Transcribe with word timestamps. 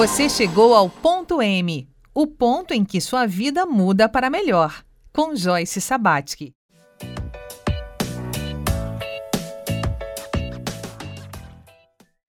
Você 0.00 0.30
chegou 0.30 0.74
ao 0.74 0.88
ponto 0.88 1.42
M, 1.42 1.86
o 2.14 2.26
ponto 2.26 2.72
em 2.72 2.86
que 2.86 3.02
sua 3.02 3.26
vida 3.26 3.66
muda 3.66 4.08
para 4.08 4.30
melhor, 4.30 4.82
com 5.12 5.36
Joyce 5.36 5.78
Sabatsky. 5.78 6.54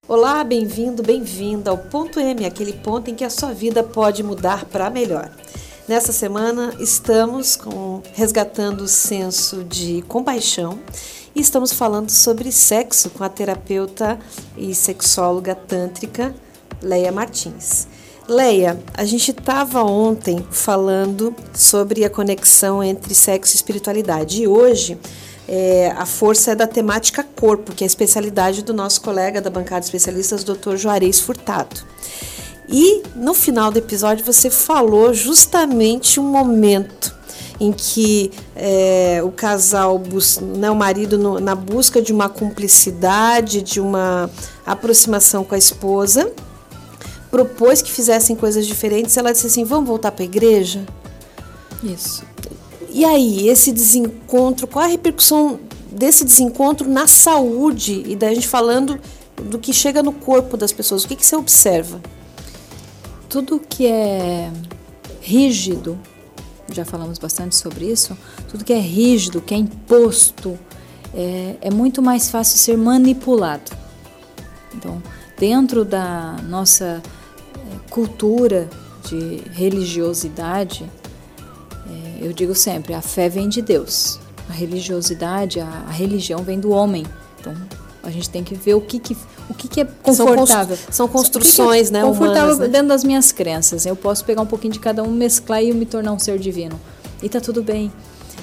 Olá, 0.06 0.44
bem-vindo, 0.44 1.02
bem-vinda 1.02 1.72
ao 1.72 1.78
ponto 1.78 2.20
M, 2.20 2.46
aquele 2.46 2.74
ponto 2.74 3.10
em 3.10 3.16
que 3.16 3.24
a 3.24 3.30
sua 3.30 3.54
vida 3.54 3.82
pode 3.82 4.22
mudar 4.22 4.66
para 4.66 4.90
melhor. 4.90 5.32
Nessa 5.88 6.12
semana 6.12 6.76
estamos 6.78 7.56
com, 7.56 8.04
resgatando 8.14 8.82
o 8.82 8.88
senso 8.90 9.64
de 9.64 10.02
compaixão 10.10 10.78
e 11.34 11.40
estamos 11.40 11.72
falando 11.72 12.10
sobre 12.10 12.52
sexo 12.52 13.10
com 13.12 13.24
a 13.24 13.30
terapeuta 13.30 14.20
e 14.58 14.76
sexóloga 14.76 15.56
tântrica 15.56 16.36
Leia 16.82 17.12
Martins. 17.12 17.88
Leia, 18.28 18.80
a 18.94 19.04
gente 19.04 19.32
estava 19.32 19.84
ontem 19.84 20.46
falando 20.52 21.36
sobre 21.54 22.06
a 22.06 22.10
conexão 22.10 22.84
entre 22.84 23.14
sexo 23.14 23.54
e 23.54 23.58
espiritualidade 23.58 24.44
e 24.44 24.48
hoje 24.48 24.98
é, 25.48 25.94
a 25.98 26.06
força 26.06 26.52
é 26.52 26.56
da 26.56 26.66
temática 26.66 27.24
corpo, 27.24 27.74
que 27.74 27.84
é 27.84 27.86
a 27.86 27.88
especialidade 27.88 28.64
do 28.64 28.74
nosso 28.74 29.02
colega 29.02 29.42
da 29.42 29.50
bancada 29.50 29.82
de 29.82 29.88
especialistas, 29.88 30.44
Dr. 30.44 30.78
Juarez 30.78 31.20
Furtado. 31.20 31.82
E 32.70 33.04
no 33.16 33.34
final 33.34 33.70
do 33.70 33.80
episódio 33.80 34.26
você 34.26 34.50
falou 34.50 35.14
justamente 35.14 36.20
um 36.20 36.24
momento 36.24 37.14
em 37.60 37.72
que 37.72 38.32
é, 38.56 39.22
o 39.24 39.32
casal, 39.32 40.02
né, 40.58 40.72
o 40.72 40.76
marido, 40.76 41.18
no, 41.18 41.40
na 41.40 41.54
busca 41.54 42.02
de 42.02 42.14
uma 42.14 42.30
cumplicidade, 42.30 43.62
de 43.62 43.80
uma 43.80 44.30
aproximação 44.66 45.44
com 45.44 45.54
a 45.54 45.58
esposa, 45.58 46.32
propôs 47.32 47.82
que 47.82 47.90
fizessem 47.90 48.36
coisas 48.36 48.68
diferentes, 48.68 49.16
ela 49.16 49.32
disse 49.32 49.48
assim: 49.48 49.64
vamos 49.64 49.88
voltar 49.88 50.12
para 50.12 50.24
a 50.24 50.26
igreja? 50.26 50.86
Isso. 51.82 52.24
E 52.90 53.06
aí, 53.06 53.48
esse 53.48 53.72
desencontro, 53.72 54.68
qual 54.68 54.84
a 54.84 54.88
repercussão 54.88 55.60
desse 55.90 56.26
desencontro 56.26 56.90
na 56.90 57.08
saúde? 57.08 58.04
E 58.06 58.16
daí 58.16 58.34
a 58.34 58.36
gente 58.36 58.48
falando 58.48 59.00
do 59.42 59.58
que 59.58 59.74
chega 59.74 60.04
no 60.04 60.12
corpo 60.12 60.58
das 60.58 60.74
pessoas, 60.74 61.04
o 61.04 61.08
que, 61.08 61.16
que 61.16 61.26
você 61.26 61.36
observa? 61.36 62.02
Tudo 63.30 63.60
que 63.60 63.88
é 63.88 64.52
rígido, 65.22 65.98
já 66.72 66.84
falamos 66.84 67.18
bastante 67.18 67.56
sobre 67.56 67.86
isso, 67.86 68.16
tudo 68.50 68.66
que 68.66 68.74
é 68.74 68.80
rígido, 68.80 69.42
que 69.42 69.54
é 69.54 69.58
imposto, 69.58 70.60
é, 71.14 71.56
é 71.62 71.72
muito 71.72 72.02
mais 72.02 72.30
fácil 72.30 72.58
ser 72.60 72.78
manipulado. 72.78 73.72
Então, 74.76 75.02
dentro 75.40 75.86
da 75.86 76.36
nossa 76.48 77.02
cultura 77.92 78.70
de 79.08 79.44
religiosidade, 79.52 80.90
é, 81.86 82.26
eu 82.26 82.34
digo 82.34 82.56
sempre, 82.56 82.94
a 82.94 83.02
fé 83.02 83.28
vem 83.28 83.50
de 83.50 83.62
Deus. 83.62 84.18
A 84.50 84.54
religiosidade, 84.54 85.60
a, 85.60 85.90
religião 85.90 86.42
vem 86.42 86.60
do 86.60 86.72
homem. 86.72 87.06
Então, 87.40 87.54
a 88.02 88.10
gente 88.10 88.30
tem 88.30 88.44
que 88.44 88.56
ver 88.56 88.76
o 88.76 88.82
que, 88.82 88.98
que, 88.98 89.16
o 89.50 89.54
que, 89.54 89.68
que 89.68 89.82
é 89.82 89.86
confortável. 89.86 90.78
São, 90.90 91.08
construções, 91.08 91.88
que 91.88 91.92
que 91.92 91.98
é 91.98 92.02
né? 92.02 92.08
Confortável 92.08 92.42
humanas, 92.44 92.60
né? 92.60 92.68
dentro 92.68 92.88
das 92.88 93.04
minhas 93.04 93.32
crenças. 93.32 93.86
Eu 93.86 93.96
posso 93.96 94.24
pegar 94.26 94.42
um 94.42 94.46
pouquinho 94.46 94.74
de 94.74 94.80
cada 94.80 95.04
um, 95.04 95.12
mesclar 95.12 95.62
e 95.62 95.74
me 95.74 95.86
tornar 95.86 96.14
um 96.14 96.20
ser 96.20 96.40
divino. 96.40 96.80
E 97.22 97.30
tá 97.30 97.42
tudo 97.42 97.62
bem. 97.62 97.92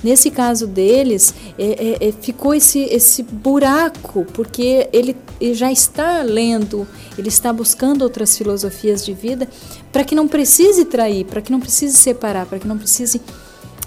Nesse 0.03 0.31
caso 0.31 0.67
deles, 0.67 1.35
é, 1.59 1.65
é, 2.03 2.09
é, 2.09 2.13
ficou 2.13 2.55
esse, 2.55 2.81
esse 2.81 3.23
buraco, 3.23 4.25
porque 4.33 4.89
ele, 4.93 5.17
ele 5.41 5.55
já 5.55 5.73
está 5.73 6.23
lendo, 6.23 6.87
ele 7.17 7.29
está 7.29 7.53
buscando 7.53 8.03
outras 8.03 8.37
filosofias 8.39 9.05
de 9.05 9.13
vida 9.13 9.49
para 9.91 10.05
que 10.05 10.15
não 10.15 10.29
precise 10.29 10.85
trair, 10.85 11.25
para 11.25 11.43
que 11.43 11.51
não 11.51 11.59
precise 11.59 11.99
separar, 11.99 12.47
para 12.47 12.59
que 12.59 12.69
não 12.69 12.79
precise 12.79 13.21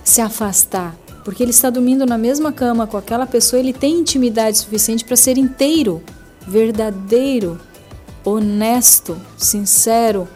se 0.04 0.20
afastar. 0.20 0.96
Porque 1.24 1.42
ele 1.44 1.52
está 1.52 1.70
dormindo 1.70 2.06
na 2.06 2.18
mesma 2.18 2.52
cama 2.52 2.88
com 2.88 2.98
aquela 2.98 3.26
pessoa, 3.26 3.60
ele 3.60 3.74
tem 3.74 4.00
intimidade 4.00 4.58
suficiente 4.58 5.06
para 5.06 5.16
ser 5.16 5.38
inteiro, 5.38 6.02
verdadeiro, 6.46 7.60
honesto, 8.26 9.18
sincero, 9.38 10.28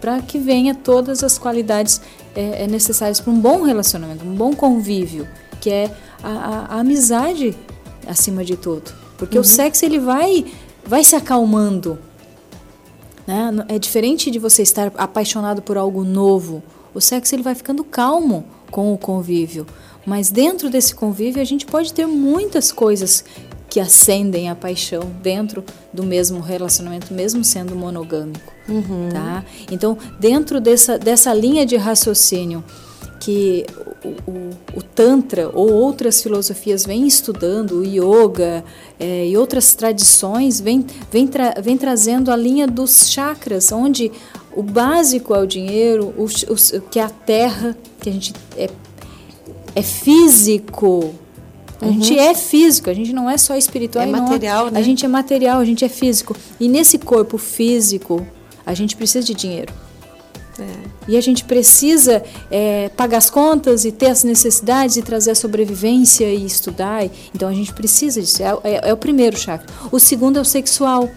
para 0.00 0.20
que 0.20 0.38
venha 0.38 0.74
todas 0.74 1.22
as 1.22 1.38
qualidades 1.38 2.00
é, 2.34 2.64
é 2.64 2.66
necessárias 2.66 3.20
para 3.20 3.32
um 3.32 3.40
bom 3.40 3.62
relacionamento, 3.62 4.24
um 4.24 4.34
bom 4.34 4.54
convívio, 4.54 5.26
que 5.60 5.70
é 5.70 5.94
a, 6.22 6.28
a, 6.28 6.76
a 6.76 6.80
amizade 6.80 7.56
acima 8.06 8.44
de 8.44 8.56
tudo. 8.56 8.92
Porque 9.16 9.36
uhum. 9.36 9.42
o 9.42 9.44
sexo 9.44 9.84
ele 9.84 9.98
vai, 9.98 10.44
vai 10.84 11.04
se 11.04 11.14
acalmando. 11.14 11.98
Né? 13.26 13.50
É 13.68 13.78
diferente 13.78 14.30
de 14.30 14.38
você 14.38 14.62
estar 14.62 14.92
apaixonado 14.96 15.62
por 15.62 15.78
algo 15.78 16.04
novo. 16.04 16.62
O 16.94 17.00
sexo 17.00 17.34
ele 17.34 17.42
vai 17.42 17.54
ficando 17.54 17.84
calmo 17.84 18.44
com 18.70 18.92
o 18.92 18.98
convívio. 18.98 19.66
Mas 20.04 20.30
dentro 20.30 20.68
desse 20.68 20.94
convívio 20.94 21.40
a 21.40 21.44
gente 21.44 21.64
pode 21.64 21.92
ter 21.92 22.06
muitas 22.06 22.72
coisas 22.72 23.24
que 23.72 23.80
acendem 23.80 24.50
a 24.50 24.54
paixão 24.54 25.10
dentro 25.22 25.64
do 25.90 26.02
mesmo 26.02 26.40
relacionamento, 26.40 27.14
mesmo 27.14 27.42
sendo 27.42 27.74
monogâmico. 27.74 28.52
Uhum. 28.68 29.08
Tá? 29.10 29.42
Então, 29.70 29.96
dentro 30.20 30.60
dessa, 30.60 30.98
dessa 30.98 31.32
linha 31.32 31.64
de 31.64 31.76
raciocínio 31.76 32.62
que 33.18 33.64
o, 34.04 34.30
o, 34.30 34.50
o, 34.76 34.82
Tantra 34.82 35.48
ou 35.54 35.72
outras 35.72 36.22
filosofias 36.22 36.84
vêm 36.84 37.06
estudando, 37.06 37.78
o 37.78 37.82
Yoga 37.82 38.62
é, 39.00 39.28
e 39.28 39.38
outras 39.38 39.72
tradições, 39.74 40.60
vêm 40.60 40.84
vem, 41.10 41.26
tra, 41.26 41.54
vem 41.58 41.78
trazendo 41.78 42.30
a 42.30 42.36
linha 42.36 42.66
dos 42.66 43.08
chakras, 43.08 43.72
onde 43.72 44.12
o 44.54 44.62
básico 44.62 45.34
é 45.34 45.38
o 45.38 45.46
dinheiro, 45.46 46.12
o, 46.18 46.24
o, 46.26 46.80
que 46.90 46.98
é 46.98 47.04
a 47.04 47.08
terra, 47.08 47.74
que 48.02 48.10
a 48.10 48.12
gente 48.12 48.34
é, 48.54 48.68
é 49.74 49.82
físico, 49.82 51.14
a 51.82 51.86
uhum. 51.86 51.94
gente 51.94 52.16
é 52.16 52.32
físico, 52.32 52.88
a 52.88 52.94
gente 52.94 53.12
não 53.12 53.28
é 53.28 53.36
só 53.36 53.56
espiritual. 53.56 54.04
É 54.04 54.08
material, 54.08 54.66
não, 54.66 54.72
né? 54.72 54.78
A 54.80 54.82
gente 54.82 55.04
é 55.04 55.08
material, 55.08 55.58
a 55.58 55.64
gente 55.64 55.84
é 55.84 55.88
físico. 55.88 56.36
E 56.60 56.68
nesse 56.68 56.96
corpo 56.96 57.36
físico, 57.36 58.24
a 58.64 58.72
gente 58.72 58.94
precisa 58.94 59.26
de 59.26 59.34
dinheiro. 59.34 59.74
É. 60.60 60.92
E 61.08 61.16
a 61.16 61.20
gente 61.20 61.42
precisa 61.42 62.22
é, 62.48 62.88
pagar 62.90 63.18
as 63.18 63.28
contas 63.28 63.84
e 63.84 63.90
ter 63.90 64.06
as 64.06 64.22
necessidades 64.22 64.96
e 64.96 65.02
trazer 65.02 65.32
a 65.32 65.34
sobrevivência 65.34 66.32
e 66.32 66.46
estudar. 66.46 67.04
Então 67.34 67.48
a 67.48 67.52
gente 67.52 67.72
precisa 67.72 68.20
disso. 68.20 68.40
É, 68.40 68.56
é, 68.62 68.90
é 68.90 68.92
o 68.92 68.96
primeiro 68.96 69.36
chakra. 69.36 69.66
O 69.90 69.98
segundo 69.98 70.38
é 70.38 70.40
o 70.40 70.44
sexual. 70.44 71.10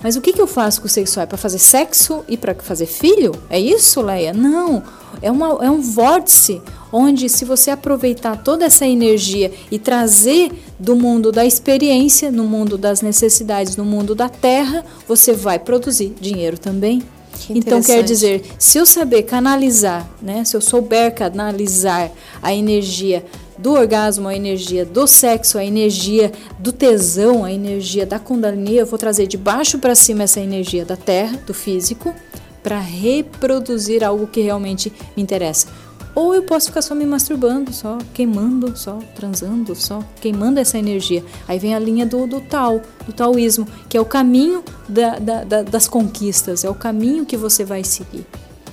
Mas 0.00 0.14
o 0.14 0.20
que, 0.20 0.32
que 0.32 0.40
eu 0.40 0.46
faço 0.46 0.80
com 0.80 0.86
o 0.86 0.90
sexual? 0.90 1.24
É 1.24 1.26
para 1.26 1.38
fazer 1.38 1.58
sexo 1.58 2.24
e 2.28 2.36
para 2.36 2.54
fazer 2.54 2.86
filho? 2.86 3.32
É 3.50 3.58
isso, 3.58 4.00
Leia? 4.00 4.32
Não. 4.32 4.80
É, 5.20 5.30
uma, 5.30 5.64
é 5.64 5.70
um 5.70 5.80
vórtice 5.80 6.62
onde, 6.96 7.28
se 7.28 7.44
você 7.44 7.72
aproveitar 7.72 8.36
toda 8.36 8.64
essa 8.64 8.86
energia 8.86 9.50
e 9.68 9.80
trazer 9.80 10.52
do 10.78 10.94
mundo 10.94 11.32
da 11.32 11.44
experiência, 11.44 12.30
no 12.30 12.44
mundo 12.44 12.78
das 12.78 13.02
necessidades, 13.02 13.76
no 13.76 13.84
mundo 13.84 14.14
da 14.14 14.28
terra, 14.28 14.84
você 15.08 15.32
vai 15.32 15.58
produzir 15.58 16.14
dinheiro 16.20 16.56
também. 16.56 17.02
Que 17.40 17.58
então 17.58 17.82
quer 17.82 18.04
dizer, 18.04 18.44
se 18.60 18.78
eu 18.78 18.86
saber 18.86 19.24
canalizar, 19.24 20.08
né, 20.22 20.44
se 20.44 20.56
eu 20.56 20.60
souber 20.60 21.12
canalizar 21.12 22.12
a 22.40 22.54
energia 22.54 23.24
do 23.58 23.72
orgasmo, 23.72 24.28
a 24.28 24.36
energia 24.36 24.84
do 24.84 25.04
sexo, 25.08 25.58
a 25.58 25.64
energia 25.64 26.30
do 26.60 26.70
tesão, 26.70 27.44
a 27.44 27.50
energia 27.50 28.06
da 28.06 28.20
kundalini, 28.20 28.76
eu 28.76 28.86
vou 28.86 29.00
trazer 29.00 29.26
de 29.26 29.36
baixo 29.36 29.80
para 29.80 29.96
cima 29.96 30.22
essa 30.22 30.38
energia 30.38 30.84
da 30.84 30.96
terra, 30.96 31.36
do 31.44 31.52
físico, 31.52 32.14
para 32.62 32.78
reproduzir 32.78 34.04
algo 34.04 34.28
que 34.28 34.40
realmente 34.40 34.92
me 35.16 35.22
interessa. 35.22 35.66
Ou 36.14 36.32
eu 36.32 36.44
posso 36.44 36.66
ficar 36.66 36.80
só 36.80 36.94
me 36.94 37.04
masturbando, 37.04 37.72
só 37.72 37.98
queimando, 38.12 38.76
só 38.76 38.98
transando, 39.16 39.74
só 39.74 40.00
queimando 40.20 40.60
essa 40.60 40.78
energia. 40.78 41.24
Aí 41.48 41.58
vem 41.58 41.74
a 41.74 41.78
linha 41.78 42.06
do, 42.06 42.26
do 42.26 42.40
tal, 42.40 42.80
do 43.04 43.12
taoísmo, 43.12 43.66
que 43.88 43.96
é 43.96 44.00
o 44.00 44.04
caminho 44.04 44.62
da, 44.88 45.18
da, 45.18 45.44
da, 45.44 45.62
das 45.62 45.88
conquistas, 45.88 46.62
é 46.62 46.70
o 46.70 46.74
caminho 46.74 47.26
que 47.26 47.36
você 47.36 47.64
vai 47.64 47.82
seguir 47.82 48.24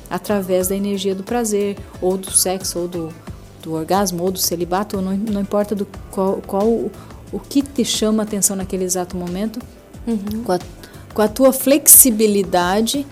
através 0.09 0.67
da 0.67 0.75
energia 0.75 1.15
do 1.15 1.23
prazer, 1.23 1.77
ou 2.01 2.17
do 2.17 2.29
sexo, 2.31 2.79
ou 2.79 2.87
do, 2.87 3.09
do 3.63 3.73
orgasmo, 3.73 4.23
ou 4.23 4.29
do 4.29 4.37
celibato, 4.37 4.97
ou 4.97 5.01
não, 5.01 5.15
não 5.15 5.41
importa 5.41 5.73
do 5.73 5.87
qual, 6.11 6.41
qual 6.45 6.67
o, 6.67 6.91
o 7.31 7.39
que 7.39 7.61
te 7.61 7.85
chama 7.85 8.21
a 8.21 8.25
atenção 8.25 8.55
naquele 8.55 8.83
exato 8.83 9.15
momento, 9.15 9.59
uhum. 10.05 10.43
com, 10.43 10.51
a, 10.51 10.59
com 11.13 11.21
a 11.21 11.29
tua 11.29 11.53
flexibilidade 11.53 13.07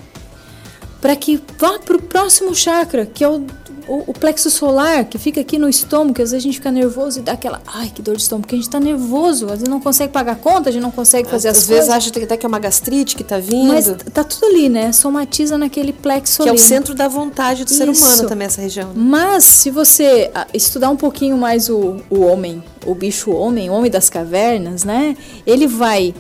para 1.02 1.16
que 1.16 1.42
vá 1.58 1.80
para 1.80 1.96
o 1.96 2.02
próximo 2.02 2.54
chakra, 2.54 3.06
que 3.06 3.24
é 3.24 3.30
o 3.30 3.46
o, 3.90 4.04
o, 4.08 4.14
plexo 4.14 4.50
solar, 4.52 5.06
que 5.06 5.18
fica 5.18 5.42
aqui 5.42 5.58
no 5.58 5.68
estômago, 5.68 6.14
que 6.14 6.22
às 6.22 6.32
vezes 6.32 6.44
a 6.44 6.48
gente 6.48 6.58
fica 6.58 6.72
nervoso 6.72 7.20
e 7.20 7.22
dá 7.24 7.34
aquela, 7.34 7.62
ai, 7.66 7.92
que 7.94 8.02
dor 8.02 8.16
de 8.16 8.22
estômago, 8.22 8.44
porque 8.44 8.56
a 8.56 8.58
gente 8.58 8.68
está 8.68 8.80
nervoso, 8.80 9.46
às 9.46 9.52
vezes 9.54 9.68
não 9.68 9.80
consegue 9.80 10.14
pagar 10.14 10.36
conta, 10.36 10.70
a 10.70 10.72
gente 10.72 10.82
não 10.82 10.92
consegue 10.92 11.28
fazer 11.28 11.50
às 11.50 11.58
as 11.58 11.66
coisas. 11.66 11.90
Às 11.90 11.96
vezes 11.96 12.14
acha 12.16 12.26
até 12.26 12.38
que 12.38 12.46
é 12.46 12.50
uma 12.50 12.60
gastrite 12.60 13.16
que 13.16 13.24
está 13.24 13.40
vindo. 13.40 13.74
Mas 13.74 13.88
tá 14.14 14.24
tudo 14.24 14.46
ali, 14.46 14.70
né? 14.70 14.92
Somatiza 14.92 15.58
naquele 15.58 15.92
plexo 15.92 16.44
Que 16.44 16.50
ali. 16.50 16.58
é 16.58 16.62
o 16.62 16.64
centro 16.64 16.94
da 16.94 17.08
vontade 17.08 17.66
do 17.66 17.72
Isso. 17.72 17.78
ser 17.78 17.90
humano 17.90 18.28
também, 18.30 18.46
essa 18.46 18.62
região. 18.62 18.90
Né? 18.90 18.94
Mas, 18.96 19.44
se 19.44 19.72
você 19.72 20.30
ah, 20.36 20.46
estudar 20.54 20.90
um 20.90 20.98
pouquinho 20.98 21.38
mais 21.38 21.70
o, 21.70 21.98
o 22.10 22.22
homem, 22.22 22.64
o 22.86 22.94
bicho 22.94 23.32
homem, 23.32 23.70
o 23.70 23.74
homem 23.74 23.90
das 23.90 24.10
cavernas, 24.10 24.84
né? 24.84 25.18
Ele 25.46 25.66
vai 25.66 26.14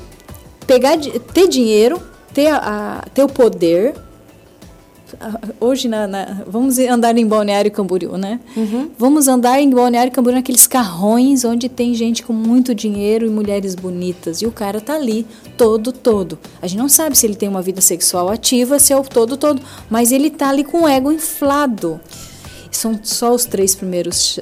pegar, 0.65 0.97
ter 1.33 1.47
dinheiro, 1.47 2.01
ter, 2.33 2.47
a, 2.47 3.03
ter 3.13 3.23
o 3.23 3.27
poder, 3.27 3.95
hoje 5.59 5.87
na, 5.87 6.07
na, 6.07 6.43
vamos 6.47 6.77
andar 6.79 7.17
em 7.17 7.25
Balneário 7.25 7.71
Camboriú, 7.71 8.17
né? 8.17 8.39
Uhum. 8.55 8.89
Vamos 8.97 9.27
andar 9.27 9.61
em 9.61 9.69
Balneário 9.69 10.11
Camboriú 10.11 10.37
naqueles 10.37 10.67
carrões 10.67 11.43
onde 11.45 11.69
tem 11.69 11.93
gente 11.93 12.23
com 12.23 12.33
muito 12.33 12.73
dinheiro 12.73 13.25
e 13.25 13.29
mulheres 13.29 13.75
bonitas 13.75 14.41
e 14.41 14.45
o 14.45 14.51
cara 14.51 14.79
tá 14.81 14.95
ali 14.95 15.25
todo 15.57 15.91
todo. 15.91 16.37
A 16.61 16.67
gente 16.67 16.79
não 16.79 16.89
sabe 16.89 17.17
se 17.17 17.25
ele 17.25 17.35
tem 17.35 17.49
uma 17.49 17.61
vida 17.61 17.81
sexual 17.81 18.29
ativa, 18.29 18.79
se 18.79 18.93
é 18.93 18.97
o 18.97 19.03
todo 19.03 19.37
todo, 19.37 19.61
mas 19.89 20.11
ele 20.11 20.29
tá 20.29 20.49
ali 20.49 20.63
com 20.63 20.83
o 20.83 20.87
ego 20.87 21.11
inflado. 21.11 21.99
São 22.71 22.99
só 23.03 23.33
os 23.33 23.45
três 23.45 23.73
primeiros. 23.73 24.39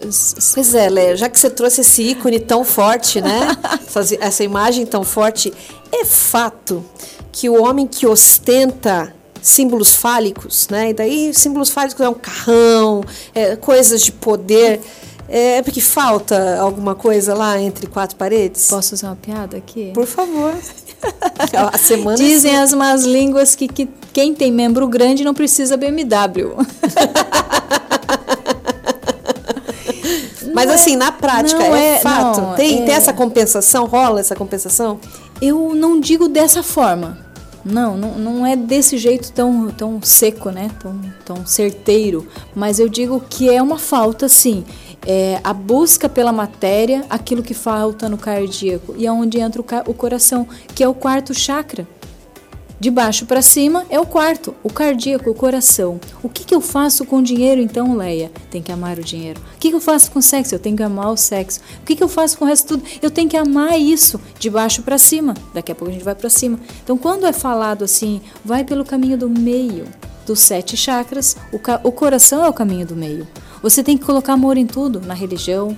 Pois 0.53 0.75
é, 0.75 0.89
Léa, 0.89 1.15
já 1.15 1.29
que 1.29 1.39
você 1.39 1.49
trouxe 1.49 1.81
esse 1.81 2.03
ícone 2.03 2.39
tão 2.39 2.63
forte, 2.63 3.21
né? 3.21 3.55
essa 4.19 4.43
imagem 4.43 4.85
tão 4.85 5.03
forte, 5.03 5.51
é 5.91 6.03
fato 6.05 6.83
que 7.31 7.49
o 7.49 7.63
homem 7.63 7.87
que 7.87 8.05
ostenta 8.05 9.13
símbolos 9.47 9.95
fálicos, 9.95 10.67
né? 10.69 10.89
E 10.89 10.93
daí 10.93 11.33
símbolos 11.33 11.69
fálicos 11.69 11.99
é 12.01 12.09
um 12.09 12.13
carrão, 12.13 13.03
é, 13.33 13.55
coisas 13.55 14.01
de 14.01 14.11
poder. 14.11 14.81
É 15.29 15.61
porque 15.61 15.81
falta 15.81 16.57
alguma 16.57 16.95
coisa 16.95 17.33
lá 17.33 17.59
entre 17.59 17.85
quatro 17.85 18.15
paredes? 18.15 18.67
Posso 18.69 18.95
usar 18.95 19.09
uma 19.09 19.17
piada 19.17 19.57
aqui? 19.57 19.91
Por 19.93 20.05
favor. 20.05 20.53
A 21.53 21.77
semana 21.77 22.17
Dizem 22.17 22.57
as 22.57 22.73
más 22.73 23.03
línguas 23.03 23.53
que, 23.53 23.67
que 23.67 23.89
quem 24.13 24.33
tem 24.33 24.51
membro 24.51 24.87
grande 24.87 25.23
não 25.25 25.33
precisa 25.33 25.75
BMW. 25.75 26.55
Mas 30.53 30.71
assim, 30.71 30.95
na 30.95 31.11
prática, 31.11 31.61
é, 31.61 31.95
é, 31.95 31.99
fato? 31.99 32.41
Não, 32.41 32.55
tem, 32.55 32.81
é... 32.81 32.85
tem 32.85 32.95
essa 32.95 33.13
compensação? 33.13 33.85
Rola 33.85 34.21
essa 34.21 34.35
compensação? 34.35 34.99
Eu 35.41 35.75
não 35.75 35.99
digo 35.99 36.27
dessa 36.27 36.63
forma. 36.63 37.26
Não, 37.67 37.97
não, 37.97 38.17
não 38.17 38.45
é 38.45 38.55
desse 38.55 38.97
jeito 38.97 39.31
tão, 39.31 39.69
tão 39.69 40.01
seco, 40.01 40.49
né? 40.49 40.71
Tão, 40.79 41.01
tão 41.25 41.45
certeiro. 41.45 42.27
Mas 42.55 42.79
eu 42.79 42.87
digo 42.87 43.21
que 43.29 43.49
é 43.49 43.61
uma 43.61 43.77
falta, 43.77 44.29
sim. 44.29 44.63
É 45.05 45.39
a 45.43 45.53
busca 45.53 46.09
pela 46.09 46.31
matéria, 46.31 47.05
aquilo 47.09 47.43
que 47.43 47.53
falta 47.53 48.09
no 48.09 48.17
cardíaco. 48.17 48.95
E 48.97 49.05
é 49.05 49.11
entra 49.39 49.61
o, 49.61 49.91
o 49.91 49.93
coração, 49.93 50.47
que 50.73 50.83
é 50.83 50.87
o 50.87 50.93
quarto 50.93 51.33
chakra. 51.33 51.87
De 52.79 52.91
baixo 52.91 53.25
para 53.25 53.41
cima 53.41 53.85
é 53.89 53.99
o 53.99 54.05
quarto, 54.05 54.53
o 54.63 54.71
cardíaco, 54.71 55.31
o 55.31 55.33
coração. 55.33 55.99
O 56.21 56.29
que, 56.29 56.43
que 56.43 56.53
eu 56.53 56.61
faço 56.61 57.05
com 57.05 57.17
o 57.17 57.23
dinheiro 57.23 57.59
então, 57.59 57.97
Leia? 57.97 58.31
Tem 58.51 58.61
que 58.61 58.71
amar 58.71 58.99
o 58.99 59.03
dinheiro. 59.03 59.41
O 59.55 59.59
que, 59.59 59.69
que 59.69 59.75
eu 59.75 59.81
faço 59.81 60.11
com 60.11 60.19
o 60.19 60.21
sexo? 60.21 60.53
Eu 60.53 60.59
tenho 60.59 60.77
que 60.77 60.83
amar 60.83 61.11
o 61.11 61.17
sexo. 61.17 61.59
O 61.81 61.85
que, 61.85 61.95
que 61.95 62.03
eu 62.03 62.07
faço 62.07 62.37
com 62.37 62.45
o 62.45 62.47
resto 62.47 62.67
tudo? 62.67 62.83
Eu 63.01 63.09
tenho 63.09 63.27
que 63.27 63.35
amar 63.35 63.79
isso, 63.79 64.21
de 64.37 64.47
baixo 64.47 64.83
para 64.83 64.99
cima. 64.99 65.33
Daqui 65.55 65.71
a 65.71 65.75
pouco 65.75 65.89
a 65.89 65.93
gente 65.93 66.05
vai 66.05 66.13
para 66.13 66.29
cima. 66.29 66.59
Então, 66.83 66.95
quando 66.97 67.25
é 67.25 67.33
falado 67.33 67.83
assim, 67.83 68.21
vai 68.45 68.63
pelo 68.63 68.85
caminho 68.85 69.17
do 69.17 69.27
meio 69.27 69.85
dos 70.27 70.41
sete 70.41 70.77
chakras, 70.77 71.35
o, 71.51 71.87
o 71.87 71.91
coração 71.91 72.45
é 72.45 72.49
o 72.49 72.53
caminho 72.53 72.85
do 72.85 72.95
meio. 72.95 73.27
Você 73.63 73.83
tem 73.83 73.97
que 73.97 74.05
colocar 74.05 74.33
amor 74.33 74.55
em 74.55 74.67
tudo, 74.67 75.01
na 75.01 75.15
religião, 75.15 75.75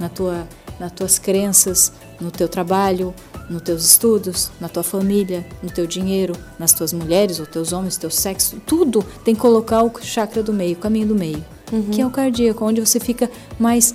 na 0.00 0.08
tua, 0.08 0.48
nas 0.80 0.90
tuas 0.90 1.20
crenças, 1.20 1.92
no 2.20 2.32
teu 2.32 2.48
trabalho, 2.48 3.14
nos 3.52 3.62
teus 3.62 3.84
estudos, 3.84 4.50
na 4.60 4.68
tua 4.68 4.82
família, 4.82 5.46
no 5.62 5.70
teu 5.70 5.86
dinheiro, 5.86 6.34
nas 6.58 6.72
tuas 6.72 6.92
mulheres 6.92 7.38
ou 7.38 7.46
teus 7.46 7.72
homens, 7.72 7.96
teu 7.96 8.10
sexo, 8.10 8.56
tudo 8.66 9.04
tem 9.24 9.34
que 9.34 9.40
colocar 9.40 9.82
o 9.82 9.92
chakra 10.02 10.42
do 10.42 10.52
meio, 10.52 10.74
o 10.74 10.78
caminho 10.78 11.08
do 11.08 11.14
meio, 11.14 11.44
uhum. 11.70 11.90
que 11.90 12.00
é 12.00 12.06
o 12.06 12.10
cardíaco, 12.10 12.64
onde 12.64 12.80
você 12.80 12.98
fica 12.98 13.30
mais 13.58 13.94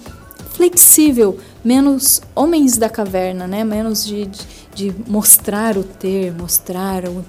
flexível, 0.52 1.38
menos 1.64 2.22
homens 2.36 2.78
da 2.78 2.90
caverna, 2.90 3.48
né? 3.48 3.64
Menos 3.64 4.06
de, 4.06 4.26
de, 4.26 4.40
de 4.74 4.96
mostrar 5.08 5.78
o 5.78 5.84
ter, 5.84 6.32
mostrar 6.34 7.06
o 7.06 7.24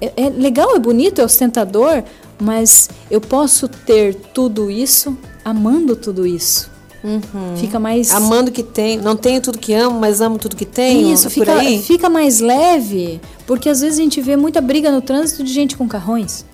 é, 0.00 0.24
é 0.24 0.28
legal, 0.28 0.74
é 0.74 0.78
bonito, 0.78 1.20
é 1.20 1.24
ostentador, 1.24 2.02
mas 2.40 2.90
eu 3.10 3.20
posso 3.20 3.68
ter 3.68 4.14
tudo 4.14 4.70
isso 4.70 5.16
amando 5.44 5.94
tudo 5.94 6.26
isso. 6.26 6.73
Uhum. 7.04 7.54
Fica 7.58 7.78
mais. 7.78 8.10
Amando 8.14 8.50
que 8.50 8.62
tem. 8.62 8.96
Não 8.96 9.14
tenho 9.14 9.42
tudo 9.42 9.58
que 9.58 9.74
amo, 9.74 10.00
mas 10.00 10.22
amo 10.22 10.38
tudo 10.38 10.56
que 10.56 10.64
tenho. 10.64 11.12
Isso, 11.12 11.28
fica, 11.28 11.60
fica 11.82 12.08
mais 12.08 12.40
leve, 12.40 13.20
porque 13.46 13.68
às 13.68 13.82
vezes 13.82 13.98
a 13.98 14.02
gente 14.02 14.22
vê 14.22 14.36
muita 14.36 14.62
briga 14.62 14.90
no 14.90 15.02
trânsito 15.02 15.44
de 15.44 15.52
gente 15.52 15.76
com 15.76 15.86
carrões. 15.86 16.46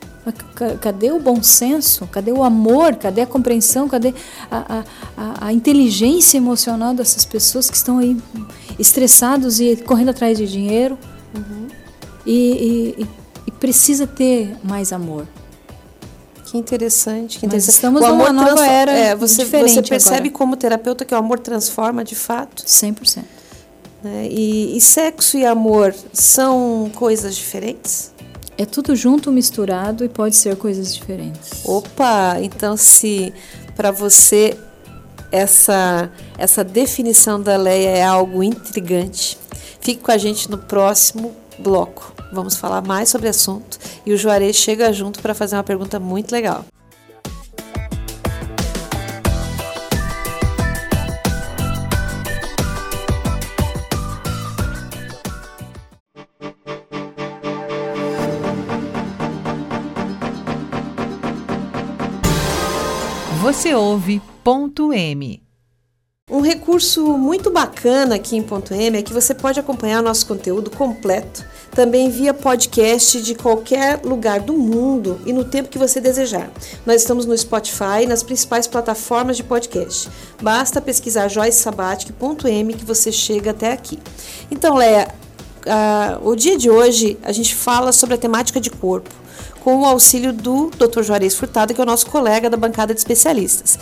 Cadê 0.81 1.13
o 1.13 1.19
bom 1.19 1.43
senso? 1.43 2.07
Cadê 2.09 2.31
o 2.31 2.43
amor? 2.43 2.97
Cadê 2.97 3.23
a 3.23 3.27
compreensão? 3.27 3.89
Cadê 3.89 4.13
a, 4.51 4.85
a, 5.17 5.47
a 5.47 5.53
inteligência 5.53 6.37
emocional 6.37 6.93
dessas 6.95 7.25
pessoas 7.25 7.71
que 7.71 7.77
estão 7.77 7.99
aí 7.99 8.17
estressados 8.79 9.61
e 9.61 9.77
correndo 9.77 10.11
atrás 10.11 10.37
de 10.37 10.47
dinheiro? 10.47 10.99
Uhum. 11.35 11.69
E, 12.27 12.97
e, 12.99 13.07
e 13.47 13.51
precisa 13.53 14.07
ter 14.07 14.57
mais 14.63 14.93
amor. 14.93 15.27
Que 16.51 16.59
interessante, 16.59 17.39
que 17.39 17.47
interessante. 17.47 17.69
Mas 17.69 17.75
estamos 17.77 18.03
o 18.03 18.07
amor 18.07 18.33
numa 18.33 18.45
nova 18.51 18.67
era 18.67 18.91
é, 18.91 19.15
você, 19.15 19.45
você 19.45 19.81
percebe 19.83 20.17
agora. 20.17 20.31
como 20.33 20.57
terapeuta 20.57 21.05
que 21.05 21.15
o 21.15 21.17
amor 21.17 21.39
transforma 21.39 22.03
de 22.03 22.17
fato? 22.17 22.65
100%. 22.65 23.23
Né? 24.03 24.27
E, 24.29 24.77
e 24.77 24.81
sexo 24.81 25.39
e 25.39 25.47
amor 25.47 25.95
são 26.13 26.91
coisas 26.97 27.37
diferentes? 27.37 28.13
É 28.59 28.67
tudo 28.67 28.97
junto, 28.97 29.31
misturado 29.31 30.05
e 30.05 30.09
pode 30.09 30.35
ser 30.35 30.57
coisas 30.57 30.93
diferentes. 30.93 31.65
Opa, 31.65 32.39
então 32.43 32.77
se 32.77 33.33
para 33.77 33.93
você 33.93 34.59
essa 35.31 36.11
essa 36.37 36.65
definição 36.65 37.41
da 37.41 37.57
Leia 37.57 37.91
é 37.91 38.03
algo 38.03 38.43
intrigante, 38.43 39.39
fique 39.81 40.03
com 40.03 40.11
a 40.11 40.19
gente 40.19 40.51
no 40.51 40.59
próximo 40.59 41.33
bloco. 41.61 42.20
Vamos 42.33 42.57
falar 42.57 42.81
mais 42.83 43.09
sobre 43.09 43.27
o 43.27 43.31
assunto 43.31 43.79
e 44.07 44.13
o 44.13 44.17
Juarez 44.17 44.57
chega 44.57 44.93
junto 44.93 45.21
para 45.21 45.35
fazer 45.35 45.57
uma 45.57 45.65
pergunta 45.65 45.99
muito 45.99 46.31
legal. 46.31 46.65
Você 63.43 63.75
ouve 63.75 64.23
ponto 64.45 64.93
M. 64.93 65.43
Um 66.31 66.41
recurso 66.41 67.19
muito 67.19 67.51
bacana 67.51 68.15
aqui 68.15 68.37
em 68.37 68.43
Ponto 68.43 68.73
M 68.73 68.97
é 68.97 69.03
que 69.03 69.13
você 69.13 69.35
pode 69.35 69.59
acompanhar 69.59 70.01
nosso 70.01 70.25
conteúdo 70.25 70.71
completo 70.71 71.45
também 71.71 72.11
via 72.11 72.35
podcast 72.35 73.23
de 73.23 73.35
qualquer 73.35 74.01
lugar 74.05 74.41
do 74.41 74.55
mundo 74.55 75.21
e 75.25 75.33
no 75.33 75.45
tempo 75.45 75.69
que 75.69 75.79
você 75.79 76.01
desejar. 76.01 76.51
Nós 76.85 77.03
estamos 77.03 77.27
no 77.27 77.37
Spotify, 77.37 78.07
nas 78.09 78.23
principais 78.23 78.67
plataformas 78.67 79.37
de 79.37 79.45
podcast. 79.45 80.09
Basta 80.43 80.81
pesquisar 80.81 81.29
joycesabatic.m 81.29 82.75
que 82.75 82.85
você 82.85 83.13
chega 83.13 83.53
até 83.53 83.73
aqui. 83.73 83.99
Então, 84.51 84.77
Leia, 84.77 85.09
uh, 85.67 86.29
o 86.29 86.35
dia 86.35 86.57
de 86.57 86.69
hoje 86.69 87.19
a 87.23 87.33
gente 87.33 87.55
fala 87.55 87.93
sobre 87.93 88.17
a 88.17 88.19
temática 88.19 88.61
de 88.61 88.71
corpo, 88.71 89.11
com 89.61 89.81
o 89.81 89.85
auxílio 89.85 90.33
do 90.33 90.71
Dr. 90.71 91.03
Juarez 91.03 91.35
Furtado, 91.35 91.73
que 91.73 91.81
é 91.81 91.85
o 91.85 91.87
nosso 91.87 92.07
colega 92.07 92.51
da 92.51 92.57
bancada 92.57 92.93
de 92.93 93.01
especialistas. 93.01 93.79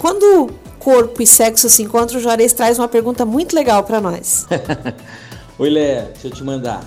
Quando 0.00 0.50
corpo 0.78 1.20
e 1.22 1.26
sexo 1.26 1.68
se 1.68 1.82
encontram, 1.82 2.18
o 2.18 2.22
Juarez 2.22 2.52
traz 2.52 2.78
uma 2.78 2.88
pergunta 2.88 3.24
muito 3.24 3.54
legal 3.54 3.82
para 3.82 4.00
nós. 4.00 4.46
Oi, 5.58 5.70
Lé, 5.70 6.02
deixa 6.12 6.26
eu 6.26 6.30
te 6.30 6.44
mandar. 6.44 6.84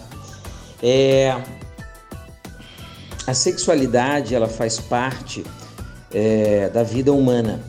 É, 0.84 1.36
a 3.26 3.34
sexualidade 3.34 4.36
ela 4.36 4.48
faz 4.48 4.80
parte 4.80 5.44
é, 6.14 6.70
da 6.70 6.84
vida 6.84 7.12
humana 7.12 7.60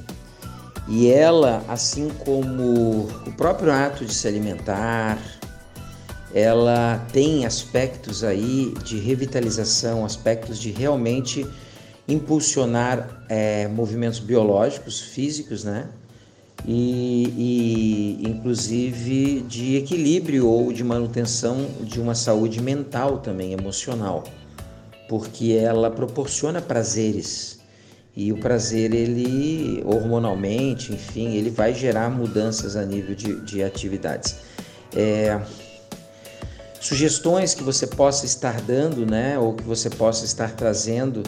e 0.87 1.11
ela, 1.11 1.64
assim 1.69 2.11
como 2.11 3.09
o 3.26 3.33
próprio 3.35 3.73
ato 3.73 4.04
de 4.04 4.12
se 4.12 4.28
alimentar, 4.28 5.19
ela 6.35 7.02
tem 7.14 7.47
aspectos 7.47 8.23
aí 8.23 8.75
de 8.85 8.99
revitalização, 8.99 10.04
aspectos 10.04 10.59
de 10.59 10.71
realmente 10.71 11.47
impulsionar 12.07 13.25
é, 13.26 13.66
movimentos 13.69 14.19
biológicos, 14.19 15.00
físicos, 15.00 15.64
né? 15.64 15.88
E, 16.67 18.19
e, 18.23 18.29
inclusive 18.29 19.40
de 19.43 19.76
equilíbrio 19.76 20.47
ou 20.47 20.73
de 20.73 20.85
manutenção 20.85 21.67
de 21.83 22.00
uma 22.00 22.14
saúde 22.14 22.62
mental 22.62 23.19
também, 23.19 23.52
emocional, 23.52 24.25
porque 25.09 25.52
ela 25.52 25.90
proporciona 25.90 26.61
prazeres. 26.61 27.59
E 28.14 28.33
o 28.33 28.38
prazer 28.38 28.93
ele 28.93 29.83
hormonalmente, 29.87 30.93
enfim, 30.93 31.35
ele 31.37 31.49
vai 31.49 31.73
gerar 31.73 32.11
mudanças 32.11 32.76
a 32.76 32.85
nível 32.85 33.14
de, 33.14 33.40
de 33.40 33.62
atividades. 33.62 34.37
É, 34.95 35.40
sugestões 36.81 37.55
que 37.55 37.62
você 37.62 37.87
possa 37.87 38.26
estar 38.26 38.61
dando, 38.61 39.07
né, 39.07 39.38
ou 39.38 39.55
que 39.55 39.62
você 39.62 39.88
possa 39.88 40.25
estar 40.25 40.50
trazendo 40.52 41.23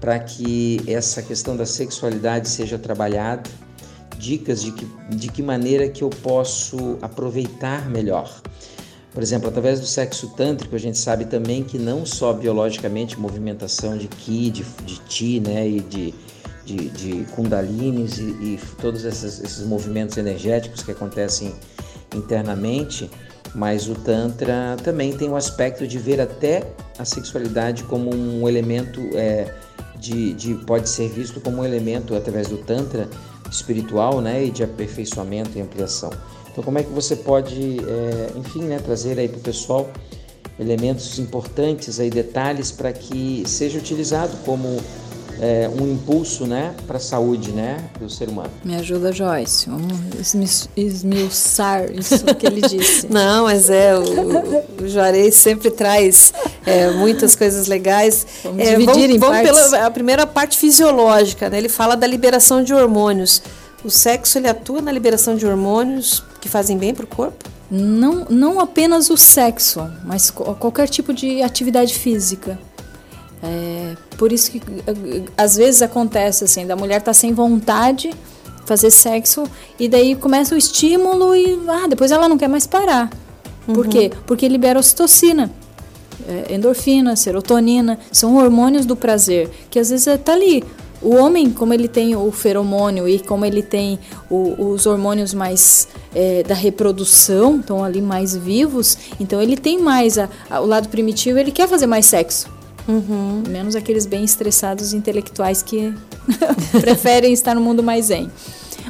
para 0.00 0.18
que 0.18 0.80
essa 0.86 1.20
questão 1.20 1.56
da 1.56 1.66
sexualidade 1.66 2.48
seja 2.48 2.78
trabalhada 2.78 3.50
dicas 4.20 4.62
de 4.62 4.72
que, 4.72 4.86
de 5.16 5.28
que 5.28 5.42
maneira 5.42 5.88
que 5.88 6.02
eu 6.04 6.10
posso 6.10 6.98
aproveitar 7.00 7.88
melhor. 7.88 8.40
Por 9.12 9.22
exemplo, 9.22 9.48
através 9.48 9.80
do 9.80 9.86
sexo 9.86 10.28
tântrico, 10.36 10.76
a 10.76 10.78
gente 10.78 10.98
sabe 10.98 11.24
também 11.24 11.64
que 11.64 11.78
não 11.78 12.06
só 12.06 12.32
biologicamente 12.32 13.18
movimentação 13.18 13.96
de 13.96 14.06
ki, 14.06 14.50
de, 14.50 14.64
de 14.84 14.98
ti, 15.08 15.40
né, 15.40 15.68
e 15.68 15.80
de, 15.80 16.14
de, 16.64 16.88
de 16.90 17.24
kundalinis 17.32 18.18
e, 18.18 18.22
e 18.22 18.60
todos 18.80 19.04
esses, 19.04 19.40
esses 19.42 19.66
movimentos 19.66 20.16
energéticos 20.16 20.82
que 20.82 20.92
acontecem 20.92 21.52
internamente, 22.14 23.10
mas 23.52 23.88
o 23.88 23.94
Tantra 23.94 24.76
também 24.84 25.12
tem 25.12 25.28
o 25.28 25.34
aspecto 25.34 25.88
de 25.88 25.98
ver 25.98 26.20
até 26.20 26.72
a 26.96 27.04
sexualidade 27.04 27.82
como 27.84 28.14
um 28.14 28.48
elemento 28.48 29.00
é, 29.14 29.52
de, 29.98 30.34
de, 30.34 30.54
pode 30.54 30.88
ser 30.88 31.08
visto 31.08 31.40
como 31.40 31.62
um 31.62 31.64
elemento 31.64 32.14
através 32.14 32.48
do 32.48 32.58
Tantra 32.58 33.08
espiritual 33.50 34.20
né, 34.20 34.44
e 34.44 34.50
de 34.50 34.62
aperfeiçoamento 34.62 35.58
e 35.58 35.60
ampliação. 35.60 36.10
Então, 36.50 36.64
como 36.64 36.78
é 36.78 36.82
que 36.82 36.90
você 36.90 37.16
pode, 37.16 37.78
é, 37.78 38.32
enfim, 38.36 38.62
né, 38.62 38.78
trazer 38.78 39.18
aí 39.18 39.28
para 39.28 39.38
o 39.38 39.42
pessoal 39.42 39.90
elementos 40.58 41.18
importantes, 41.18 41.98
aí, 41.98 42.10
detalhes 42.10 42.70
para 42.70 42.92
que 42.92 43.42
seja 43.46 43.78
utilizado 43.78 44.36
como 44.44 44.78
é, 45.40 45.68
um 45.68 45.92
impulso 45.92 46.46
né, 46.46 46.74
para 46.86 46.96
a 46.96 47.00
saúde 47.00 47.52
né, 47.52 47.84
do 47.98 48.08
ser 48.08 48.28
humano. 48.28 48.50
Me 48.64 48.74
ajuda, 48.76 49.12
Joyce. 49.12 49.68
Vamos 49.68 50.34
esmiuçar 50.76 51.90
isso 51.92 52.24
que 52.34 52.46
ele 52.46 52.60
disse. 52.62 53.06
Não, 53.12 53.44
mas 53.44 53.70
é, 53.70 53.96
o, 53.96 54.84
o 54.84 54.88
Juarez 54.88 55.34
sempre 55.34 55.70
traz 55.70 56.32
é, 56.66 56.90
muitas 56.90 57.34
coisas 57.34 57.66
legais. 57.66 58.26
Vamos 58.42 58.60
é, 58.60 58.70
dividir 58.70 58.86
vamos, 58.86 59.10
em 59.10 59.18
vamos 59.18 59.36
partes. 59.36 59.70
pela 59.70 59.86
a 59.86 59.90
primeira 59.90 60.26
parte 60.26 60.58
fisiológica. 60.58 61.48
Né? 61.48 61.58
Ele 61.58 61.68
fala 61.68 61.96
da 61.96 62.06
liberação 62.06 62.62
de 62.62 62.74
hormônios. 62.74 63.42
O 63.84 63.90
sexo 63.90 64.38
ele 64.38 64.48
atua 64.48 64.82
na 64.82 64.92
liberação 64.92 65.36
de 65.36 65.46
hormônios 65.46 66.22
que 66.40 66.48
fazem 66.48 66.76
bem 66.76 66.94
para 66.94 67.04
o 67.04 67.08
corpo? 67.08 67.48
Não, 67.70 68.26
não 68.28 68.58
apenas 68.58 69.10
o 69.10 69.16
sexo, 69.16 69.88
mas 70.04 70.28
qualquer 70.30 70.88
tipo 70.88 71.14
de 71.14 71.40
atividade 71.40 71.94
física. 71.94 72.58
É, 73.42 73.94
por 74.18 74.32
isso 74.32 74.50
que 74.52 74.62
às 75.36 75.56
vezes 75.56 75.80
acontece 75.80 76.44
assim, 76.44 76.66
da 76.66 76.76
mulher 76.76 77.00
tá 77.00 77.14
sem 77.14 77.32
vontade 77.32 78.10
de 78.10 78.16
fazer 78.66 78.90
sexo 78.90 79.44
e 79.78 79.88
daí 79.88 80.14
começa 80.14 80.54
o 80.54 80.58
estímulo 80.58 81.34
e 81.34 81.58
ah, 81.66 81.86
depois 81.88 82.10
ela 82.10 82.28
não 82.28 82.36
quer 82.36 82.48
mais 82.48 82.66
parar. 82.66 83.10
Uhum. 83.66 83.74
Por 83.74 83.88
quê? 83.88 84.10
Porque 84.26 84.46
libera 84.46 84.78
ocitocina, 84.78 85.50
é, 86.28 86.54
endorfina, 86.54 87.16
serotonina, 87.16 87.98
são 88.12 88.36
hormônios 88.36 88.84
do 88.84 88.94
prazer, 88.94 89.50
que 89.70 89.78
às 89.78 89.90
vezes 89.90 90.06
está 90.06 90.32
ali. 90.32 90.62
O 91.02 91.14
homem, 91.14 91.50
como 91.50 91.72
ele 91.72 91.88
tem 91.88 92.14
o 92.14 92.30
feromônio 92.30 93.08
e 93.08 93.18
como 93.18 93.46
ele 93.46 93.62
tem 93.62 93.98
o, 94.28 94.72
os 94.72 94.84
hormônios 94.84 95.32
mais 95.32 95.88
é, 96.14 96.42
da 96.42 96.54
reprodução, 96.54 97.58
estão 97.58 97.82
ali 97.82 98.02
mais 98.02 98.36
vivos, 98.36 98.98
então 99.18 99.40
ele 99.40 99.56
tem 99.56 99.80
mais 99.80 100.18
a, 100.18 100.28
a, 100.50 100.60
o 100.60 100.66
lado 100.66 100.90
primitivo, 100.90 101.38
ele 101.38 101.50
quer 101.50 101.66
fazer 101.66 101.86
mais 101.86 102.04
sexo. 102.04 102.59
Uhum. 102.90 103.44
Menos 103.48 103.76
aqueles 103.76 104.04
bem 104.04 104.24
estressados 104.24 104.92
intelectuais 104.92 105.62
que 105.62 105.94
preferem 106.80 107.32
estar 107.32 107.54
no 107.54 107.60
mundo 107.60 107.82
mais 107.82 108.06
zen. 108.06 108.28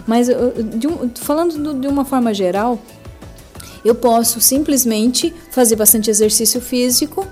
Mas 0.07 0.29
um, 0.29 1.11
falando 1.21 1.75
de 1.75 1.87
uma 1.87 2.05
forma 2.05 2.33
geral, 2.33 2.79
eu 3.85 3.95
posso 3.95 4.41
simplesmente 4.41 5.35
fazer 5.51 5.77
bastante 5.77 6.09
exercício 6.09 6.61
físico, 6.61 7.27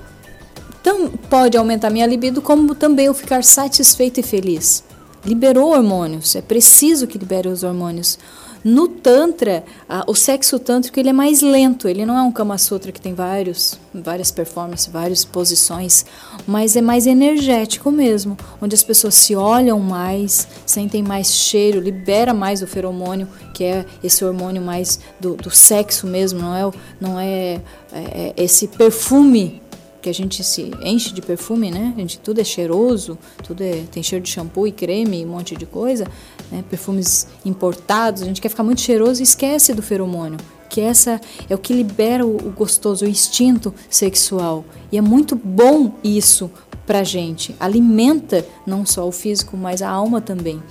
então 0.81 1.09
pode 1.31 1.57
aumentar 1.57 1.91
minha 1.91 2.07
libido, 2.07 2.43
como 2.43 2.75
também 2.75 3.07
eu 3.07 3.15
ficar 3.15 3.43
satisfeito 3.43 4.21
e 4.21 4.23
feliz. 4.23 4.85
Liberou 5.25 5.71
hormônios, 5.71 6.37
é 6.37 6.43
preciso 6.43 7.07
que 7.07 7.19
libere 7.19 7.49
os 7.49 7.63
hormônios. 7.63 8.19
No 8.65 8.89
Tantra, 8.89 9.65
a, 9.89 10.05
o 10.09 10.15
sexo 10.15 10.59
tântrico 10.59 10.99
ele 10.99 11.11
é 11.11 11.13
mais 11.13 11.43
lento, 11.43 11.87
ele 11.87 12.05
não 12.05 12.19
é 12.19 12.23
um 12.23 12.33
Kama 12.33 12.59
Sutra 12.59 12.91
que 12.91 13.01
tem 13.01 13.15
vários, 13.15 13.79
várias 13.95 14.33
performances, 14.33 14.89
várias 14.89 15.25
posições, 15.25 16.05
mas 16.47 16.75
é 16.75 16.81
mais 16.81 17.07
energético 17.07 17.91
mesmo, 17.91 18.37
onde 18.61 18.75
as 18.75 18.83
pessoas 18.83 19.15
se 19.15 19.37
olham 19.37 19.79
mais, 19.79 20.49
sentem 20.67 21.03
mais 21.03 21.33
cheiro, 21.35 21.81
libera 21.81 22.35
mais 22.35 22.61
o 22.61 22.67
feromônio, 22.67 23.29
que 23.55 23.63
é 23.63 23.87
esse 24.03 24.25
hormônio 24.25 24.61
mais 24.61 24.99
do, 25.21 25.37
do 25.37 25.51
sexo 25.51 26.07
mesmo, 26.07 26.41
não 26.41 26.55
é, 26.55 26.71
não 27.01 27.21
é, 27.21 27.61
é, 27.93 28.35
é 28.37 28.45
esse 28.45 28.67
perfume 28.67 29.63
que 30.01 30.09
a 30.09 30.15
gente 30.15 30.43
se 30.45 30.71
enche 30.83 31.13
de 31.13 31.21
perfume, 31.21 31.71
né? 31.71 31.93
A 31.97 32.01
gente 32.01 32.19
tudo 32.19 32.41
é 32.41 32.45
cheiroso, 32.45 33.19
tudo 33.43 33.63
é, 33.63 33.85
tem 33.91 34.03
cheiro 34.03 34.23
de 34.23 34.31
shampoo 34.31 34.67
e 34.67 34.73
creme, 34.73 35.25
um 35.25 35.31
monte 35.31 35.57
de 35.57 35.67
coisa, 35.67 36.07
né? 36.51 36.65
Perfumes 36.69 37.27
importados, 37.45 38.23
a 38.23 38.25
gente 38.25 38.41
quer 38.41 38.49
ficar 38.49 38.63
muito 38.63 38.81
cheiroso 38.81 39.21
e 39.21 39.25
esquece 39.25 39.75
do 39.75 39.83
feromônio, 39.83 40.39
que 40.69 40.81
essa 40.81 41.21
é 41.49 41.55
o 41.55 41.59
que 41.59 41.73
libera 41.73 42.27
o, 42.27 42.37
o 42.37 42.51
gostoso, 42.51 43.05
o 43.05 43.09
instinto 43.09 43.75
sexual. 43.91 44.65
E 44.93 44.99
é 44.99 45.01
muito 45.01 45.35
bom 45.35 45.93
isso 46.03 46.51
pra 46.87 47.05
gente. 47.05 47.55
Alimenta 47.61 48.47
não 48.67 48.87
só 48.87 49.07
o 49.07 49.13
físico, 49.13 49.57
mas 49.57 49.83
a 49.83 49.91
alma 49.91 50.21
também. 50.21 50.63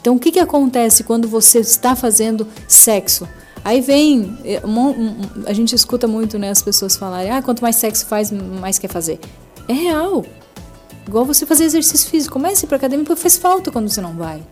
Então, 0.00 0.16
o 0.16 0.18
que, 0.18 0.32
que 0.32 0.40
acontece 0.40 1.04
quando 1.04 1.28
você 1.28 1.60
está 1.60 1.94
fazendo 1.94 2.46
sexo? 2.66 3.28
Aí 3.64 3.80
vem, 3.80 4.36
eh, 4.44 4.60
a 5.46 5.52
gente 5.52 5.74
escuta 5.74 6.08
muito 6.08 6.38
né, 6.38 6.50
as 6.50 6.62
pessoas 6.62 6.96
falarem: 6.96 7.30
ah, 7.30 7.42
quanto 7.42 7.62
mais 7.62 7.76
sexo 7.76 8.06
faz, 8.06 8.30
mais 8.32 8.78
quer 8.78 8.88
fazer. 8.88 9.20
É 9.68 9.72
real. 9.72 10.24
Igual 11.06 11.24
você 11.24 11.46
fazer 11.46 11.64
exercício 11.64 12.08
físico. 12.08 12.32
Comece 12.32 12.66
para 12.66 12.76
academia 12.76 13.04
porque 13.04 13.20
faz 13.20 13.36
falta 13.36 13.70
quando 13.70 13.88
você 13.88 14.00
não 14.00 14.14
vai. 14.14 14.42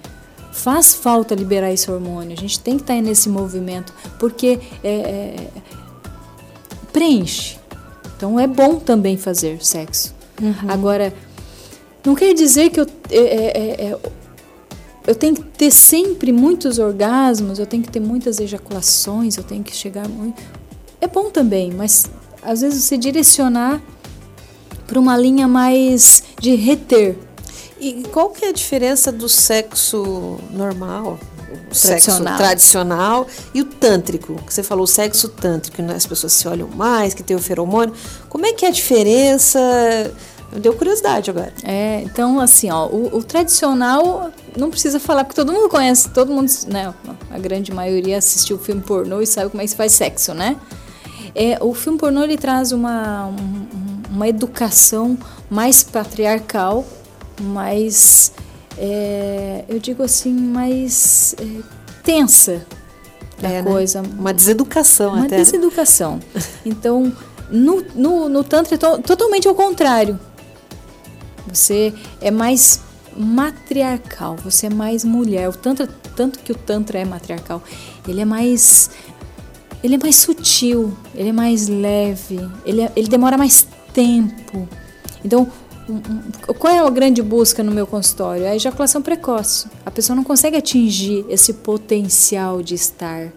Faz 0.53 0.95
falta 0.95 1.35
liberar 1.35 1.73
esse 1.73 1.91
hormônio. 1.91 2.33
A 2.33 2.41
gente 2.41 2.59
tem 2.61 2.77
que 2.77 2.83
estar 2.83 2.95
tá 2.95 3.01
nesse 3.01 3.29
movimento 3.29 3.93
porque 4.19 4.61
é, 4.83 4.91
é, 4.91 5.49
preenche. 6.93 7.57
Então 8.17 8.39
é 8.39 8.47
bom 8.47 8.77
também 8.77 9.17
fazer 9.17 9.65
sexo. 9.65 10.15
Uhum. 10.41 10.55
Agora, 10.69 11.15
não 12.05 12.15
quer 12.15 12.35
dizer 12.35 12.71
que 12.71 12.81
eu, 12.81 12.87
é, 13.11 13.17
é, 13.17 13.85
é 13.91 13.99
eu 15.07 15.15
tenho 15.15 15.35
que 15.35 15.43
ter 15.43 15.71
sempre 15.71 16.33
muitos 16.33 16.79
orgasmos, 16.79 17.59
eu 17.59 17.67
tenho 17.67 17.83
que 17.83 17.91
ter 17.91 18.01
muitas 18.01 18.39
ejaculações, 18.39 19.37
eu 19.37 19.45
tenho 19.45 19.63
que 19.63 19.75
chegar 19.75 20.09
muito. 20.09 20.43
É 21.01 21.07
bom 21.07 21.31
também, 21.31 21.73
mas 21.73 22.07
às 22.43 22.61
vezes 22.61 22.85
você 22.85 22.97
direcionar 22.97 23.81
para 24.87 24.99
uma 24.99 25.17
linha 25.17 25.47
mais 25.47 26.23
de 26.39 26.55
reter. 26.55 27.17
E 27.81 28.03
qual 28.13 28.29
que 28.31 28.45
é 28.45 28.49
a 28.49 28.53
diferença 28.53 29.11
do 29.11 29.29
sexo 29.29 30.39
normal, 30.51 31.19
o 31.51 31.57
tradicional. 31.75 31.99
sexo 31.99 32.37
tradicional 32.37 33.27
e 33.55 33.63
o 33.63 33.65
tântrico? 33.65 34.37
Você 34.47 34.63
falou 34.63 34.85
o 34.85 34.87
sexo 34.87 35.29
tântrico, 35.29 35.81
né? 35.81 35.95
as 35.95 36.05
pessoas 36.05 36.35
se 36.35 36.47
olham 36.47 36.69
mais, 36.69 37.15
que 37.15 37.23
tem 37.23 37.35
o 37.35 37.41
feromônio. 37.41 37.95
Como 38.29 38.45
é 38.45 38.53
que 38.53 38.67
é 38.67 38.69
a 38.69 38.73
diferença? 38.73 39.59
Deu 40.61 40.75
curiosidade 40.75 41.31
agora. 41.31 41.55
É, 41.63 42.03
então 42.03 42.41
assim, 42.41 42.71
ó, 42.71 42.87
o, 42.87 43.17
o, 43.17 43.23
tradicional 43.23 44.31
não 44.57 44.71
precisa 44.71 44.99
falar, 45.01 45.25
porque 45.25 45.37
todo 45.41 45.53
mundo 45.53 45.69
conhece, 45.69 46.09
todo 46.11 46.33
mundo, 46.33 46.51
né, 46.69 46.93
a 47.31 47.39
grande 47.39 47.73
maioria 47.73 48.19
assistiu 48.19 48.57
o 48.57 48.59
filme 48.59 48.81
pornô 48.81 49.21
e 49.21 49.27
sabe 49.27 49.51
como 49.51 49.61
é 49.61 49.65
que 49.65 49.71
se 49.71 49.77
faz 49.77 49.93
sexo, 49.93 50.35
né? 50.35 50.57
É, 51.35 51.59
o 51.61 51.73
filme 51.75 51.99
pornô 51.99 52.23
ele 52.23 52.37
traz 52.37 52.73
uma, 52.73 53.27
um, 53.27 54.03
uma 54.11 54.29
educação 54.29 55.17
mais 55.49 55.83
patriarcal, 55.83 56.85
mais, 57.41 58.33
é, 58.77 59.65
eu 59.69 59.79
digo 59.79 60.03
assim, 60.03 60.33
mais 60.33 61.35
é, 61.39 61.63
tensa 62.03 62.67
da 63.41 63.49
é, 63.49 63.63
né? 63.63 63.71
coisa. 63.71 64.03
Né? 64.03 64.09
Uma 64.19 64.33
deseducação 64.33 65.15
uma 65.15 65.25
até. 65.25 65.37
Uma 65.37 65.45
deseducação. 65.45 66.21
Então, 66.65 67.13
no, 67.51 67.85
no, 67.95 68.29
no 68.29 68.45
Tantra 68.45 68.75
é 68.75 68.79
to, 68.79 69.01
totalmente 69.03 69.49
ao 69.49 69.55
contrário. 69.55 70.19
Você 71.53 71.93
é 72.21 72.31
mais 72.31 72.81
matriarcal, 73.17 74.37
você 74.37 74.67
é 74.67 74.71
mais 74.71 75.05
mulher. 75.05 75.49
O 75.49 75.53
tantra, 75.53 75.87
tanto 76.17 76.39
que 76.39 76.53
o 76.53 76.55
tantra 76.55 76.99
é 76.99 77.05
matriarcal, 77.05 77.63
ele 78.07 78.21
é 78.21 78.25
mais 78.25 78.91
ele 79.83 79.95
é 79.95 79.99
mais 79.99 80.17
sutil, 80.17 80.97
ele 81.15 81.31
é 81.31 81.33
mais 81.33 81.69
leve, 81.69 82.39
ele, 82.67 82.83
é, 82.83 82.93
ele 82.95 83.09
demora 83.09 83.39
mais 83.39 83.67
tempo. 83.95 84.69
Então, 85.25 85.51
um, 85.89 85.95
um, 85.95 86.55
qual 86.59 86.73
é 86.73 86.79
a 86.79 86.91
grande 86.91 87.23
busca 87.23 87.63
no 87.63 87.73
meu 87.73 87.87
consultório? 87.87 88.47
A 88.47 88.55
ejaculação 88.55 89.01
precoce. 89.01 89.69
A 89.85 89.91
pessoa 89.91 90.15
não 90.15 90.23
consegue 90.23 90.57
atingir 90.57 91.25
esse 91.29 91.55
potencial 91.55 92.63
de 92.63 92.75
estar 92.75 93.33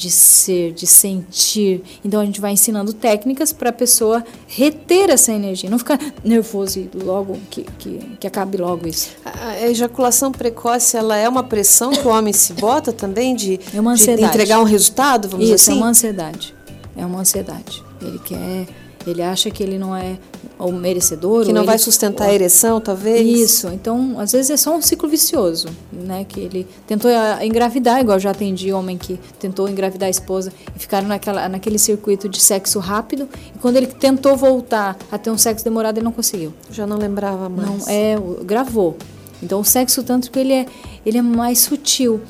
de 0.00 0.10
ser, 0.10 0.72
de 0.72 0.86
sentir. 0.86 1.82
Então 2.02 2.20
a 2.20 2.24
gente 2.24 2.40
vai 2.40 2.52
ensinando 2.52 2.94
técnicas 2.94 3.52
para 3.52 3.68
a 3.68 3.72
pessoa 3.72 4.24
reter 4.48 5.10
essa 5.10 5.30
energia, 5.30 5.68
não 5.68 5.78
ficar 5.78 6.00
nervoso 6.24 6.78
e 6.80 6.90
logo 6.94 7.38
que, 7.50 7.66
que, 7.78 7.98
que 8.18 8.26
acabe 8.26 8.56
logo 8.56 8.88
isso. 8.88 9.10
A 9.22 9.60
ejaculação 9.68 10.32
precoce 10.32 10.96
ela 10.96 11.16
é 11.16 11.28
uma 11.28 11.42
pressão 11.42 11.90
que 11.90 12.06
o 12.06 12.08
homem 12.08 12.32
se 12.32 12.54
bota 12.54 12.92
também 12.94 13.36
de, 13.36 13.60
é 13.74 14.16
de 14.16 14.24
entregar 14.24 14.58
um 14.58 14.64
resultado, 14.64 15.28
vamos 15.28 15.46
isso, 15.46 15.56
dizer 15.56 15.70
assim? 15.70 15.78
é 15.78 15.82
uma 15.82 15.90
ansiedade. 15.90 16.54
É 16.96 17.04
uma 17.04 17.20
ansiedade. 17.20 17.84
Ele 18.00 18.18
quer 18.20 18.66
Ele 19.06 19.22
acha 19.22 19.50
que 19.50 19.62
ele 19.62 19.78
não 19.78 19.96
é 19.96 20.18
o 20.58 20.70
merecedor. 20.72 21.46
Que 21.46 21.52
não 21.52 21.64
vai 21.64 21.76
ele, 21.76 21.82
sustentar 21.82 22.28
a 22.28 22.34
ereção, 22.34 22.80
talvez? 22.80 23.26
Isso. 23.26 23.68
Então, 23.68 24.18
às 24.18 24.32
vezes 24.32 24.50
é 24.50 24.56
só 24.56 24.76
um 24.76 24.82
ciclo 24.82 25.08
vicioso, 25.08 25.68
né? 25.90 26.24
Que 26.28 26.40
ele 26.40 26.66
tentou 26.86 27.10
engravidar, 27.42 28.00
igual 28.00 28.18
já 28.18 28.30
atendi 28.30 28.72
homem 28.72 28.98
que 28.98 29.18
tentou 29.38 29.68
engravidar 29.68 30.06
a 30.06 30.10
esposa 30.10 30.52
e 30.76 30.78
ficaram 30.78 31.08
naquela, 31.08 31.48
naquele 31.48 31.78
circuito 31.78 32.28
de 32.28 32.40
sexo 32.40 32.78
rápido. 32.78 33.28
E 33.54 33.58
quando 33.58 33.76
ele 33.76 33.86
tentou 33.86 34.36
voltar 34.36 34.96
a 35.10 35.16
ter 35.16 35.30
um 35.30 35.38
sexo 35.38 35.64
demorado, 35.64 35.96
ele 35.96 36.04
não 36.04 36.12
conseguiu. 36.12 36.52
Já 36.70 36.86
não 36.86 36.98
lembrava 36.98 37.48
mais. 37.48 37.68
Não, 37.68 37.88
é, 37.88 38.16
gravou. 38.44 38.96
Então, 39.42 39.60
o 39.60 39.64
sexo 39.64 40.02
tântrico, 40.02 40.38
ele 40.38 40.52
é, 40.52 40.66
ele 41.04 41.18
é 41.18 41.22
mais 41.22 41.60
sutil. 41.60 42.20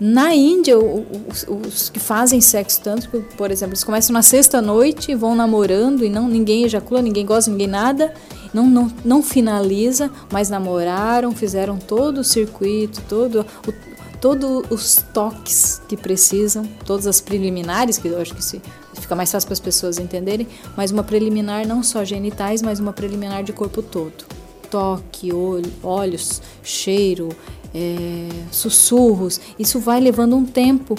Na 0.00 0.34
Índia, 0.34 0.78
os, 0.78 1.46
os, 1.46 1.90
que 1.90 2.00
fazem 2.00 2.40
sexo 2.40 2.80
tântrico, 2.80 3.22
por 3.36 3.50
exemplo, 3.50 3.74
eles 3.74 3.84
começam 3.84 4.14
na 4.14 4.22
sexta 4.22 4.62
noite, 4.62 5.14
vão 5.14 5.34
namorando 5.34 6.02
e 6.02 6.08
não 6.08 6.26
ninguém 6.26 6.64
ejacula, 6.64 7.02
ninguém 7.02 7.26
gosta, 7.26 7.50
ninguém 7.50 7.66
nada, 7.66 8.14
não, 8.54 8.66
não, 8.66 8.90
não 9.04 9.22
finaliza, 9.22 10.10
mas 10.32 10.48
namoraram, 10.48 11.32
fizeram 11.32 11.76
todo 11.76 12.22
o 12.22 12.24
circuito, 12.24 13.02
todo 13.10 13.44
o, 13.68 13.72
todos 14.20 14.70
os 14.70 15.04
toques 15.12 15.82
que 15.86 15.98
precisam, 15.98 16.64
todas 16.86 17.06
as 17.06 17.20
preliminares, 17.20 17.98
que 17.98 18.08
eu 18.08 18.18
acho 18.20 18.34
que 18.34 18.42
se, 18.42 18.60
fica 18.94 19.14
mais 19.14 19.30
fácil 19.30 19.48
para 19.48 19.54
as 19.54 19.60
pessoas 19.60 19.98
entenderem, 19.98 20.48
mas 20.76 20.90
uma 20.90 21.02
preliminar 21.02 21.66
não 21.66 21.82
só 21.82 22.04
genitais, 22.04 22.62
mas 22.62 22.80
uma 22.80 22.92
preliminar 22.92 23.42
de 23.42 23.52
corpo 23.52 23.82
todo. 23.82 24.24
Toque, 24.70 25.32
olho, 25.32 25.70
olhos, 25.82 26.40
cheiro, 26.62 27.30
é, 27.74 28.28
sussurros, 28.50 29.40
isso 29.58 29.78
vai 29.78 30.00
levando 30.00 30.36
um 30.36 30.44
tempo 30.44 30.96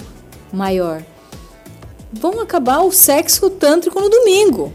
maior. 0.52 1.02
Vão 2.12 2.40
acabar 2.40 2.80
o 2.80 2.92
sexo 2.92 3.48
tântrico 3.50 4.00
no 4.00 4.08
domingo. 4.08 4.72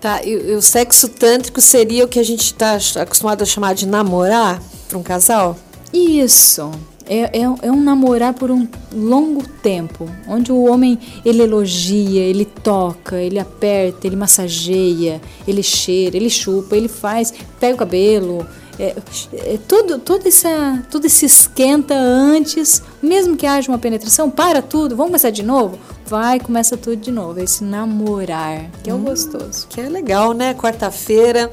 Tá, 0.00 0.22
e, 0.22 0.30
e 0.30 0.54
o 0.54 0.62
sexo 0.62 1.08
tântrico 1.08 1.60
seria 1.60 2.04
o 2.04 2.08
que 2.08 2.18
a 2.18 2.24
gente 2.24 2.42
está 2.42 2.78
acostumado 3.00 3.42
a 3.42 3.46
chamar 3.46 3.74
de 3.74 3.86
namorar 3.86 4.62
para 4.88 4.98
um 4.98 5.02
casal? 5.02 5.56
Isso. 5.92 6.70
É, 7.08 7.38
é, 7.38 7.42
é, 7.62 7.70
um 7.70 7.80
namorar 7.80 8.34
por 8.34 8.50
um 8.50 8.66
longo 8.92 9.46
tempo, 9.62 10.10
onde 10.28 10.50
o 10.50 10.64
homem 10.64 10.98
ele 11.24 11.40
elogia, 11.40 12.20
ele 12.20 12.44
toca, 12.44 13.16
ele 13.16 13.38
aperta, 13.38 14.08
ele 14.08 14.16
massageia, 14.16 15.20
ele 15.46 15.62
cheira, 15.62 16.16
ele 16.16 16.28
chupa, 16.28 16.76
ele 16.76 16.88
faz, 16.88 17.32
pega 17.60 17.76
o 17.76 17.78
cabelo, 17.78 18.44
é, 18.78 18.94
é, 19.32 19.58
tudo, 19.66 19.98
tudo, 19.98 20.28
essa, 20.28 20.84
tudo 20.90 21.06
esse 21.06 21.24
esquenta 21.24 21.94
antes, 21.94 22.82
mesmo 23.02 23.36
que 23.36 23.46
haja 23.46 23.70
uma 23.70 23.78
penetração, 23.78 24.30
para 24.30 24.60
tudo, 24.60 24.94
vamos 24.94 25.10
começar 25.10 25.30
de 25.30 25.42
novo? 25.42 25.78
Vai, 26.06 26.38
começa 26.38 26.76
tudo 26.76 26.96
de 26.96 27.10
novo. 27.10 27.40
Esse 27.40 27.64
namorar, 27.64 28.70
que 28.82 28.90
é 28.90 28.92
o 28.92 28.96
hum, 28.96 29.04
gostoso. 29.04 29.66
Que 29.68 29.80
é 29.80 29.88
legal, 29.88 30.32
né? 30.32 30.54
Quarta-feira. 30.54 31.50